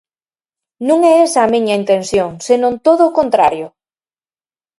[0.87, 3.67] Non é esa a miña intención, senón todo o contrario.